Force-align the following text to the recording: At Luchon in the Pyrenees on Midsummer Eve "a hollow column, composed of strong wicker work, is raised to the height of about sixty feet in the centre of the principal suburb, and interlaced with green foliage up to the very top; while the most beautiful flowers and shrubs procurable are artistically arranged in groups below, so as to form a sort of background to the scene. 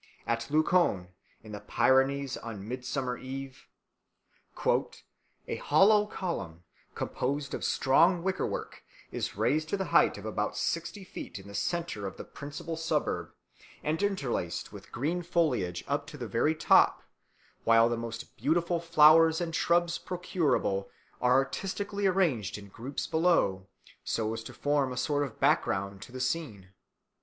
At 0.25 0.49
Luchon 0.49 1.09
in 1.43 1.51
the 1.51 1.59
Pyrenees 1.59 2.35
on 2.35 2.67
Midsummer 2.67 3.19
Eve 3.19 3.67
"a 5.47 5.55
hollow 5.57 6.07
column, 6.07 6.63
composed 6.95 7.53
of 7.53 7.63
strong 7.63 8.23
wicker 8.23 8.47
work, 8.47 8.83
is 9.11 9.37
raised 9.37 9.69
to 9.69 9.77
the 9.77 9.85
height 9.93 10.17
of 10.17 10.25
about 10.25 10.57
sixty 10.57 11.03
feet 11.03 11.37
in 11.37 11.47
the 11.47 11.53
centre 11.53 12.07
of 12.07 12.17
the 12.17 12.23
principal 12.23 12.75
suburb, 12.75 13.29
and 13.83 14.01
interlaced 14.01 14.73
with 14.73 14.91
green 14.91 15.21
foliage 15.21 15.83
up 15.87 16.07
to 16.07 16.17
the 16.17 16.27
very 16.27 16.55
top; 16.55 17.03
while 17.63 17.87
the 17.87 17.95
most 17.95 18.35
beautiful 18.37 18.79
flowers 18.79 19.39
and 19.39 19.53
shrubs 19.55 19.99
procurable 19.99 20.89
are 21.21 21.33
artistically 21.33 22.07
arranged 22.07 22.57
in 22.57 22.69
groups 22.69 23.05
below, 23.05 23.67
so 24.03 24.33
as 24.33 24.43
to 24.43 24.51
form 24.51 24.91
a 24.91 24.97
sort 24.97 25.23
of 25.23 25.39
background 25.39 26.01
to 26.01 26.11
the 26.11 26.19
scene. 26.19 26.69